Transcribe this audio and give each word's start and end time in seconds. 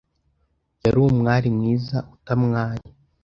Yari 0.83 0.97
umwari 1.01 1.47
mwiza 1.57 1.97
utamwaye, 2.15 2.85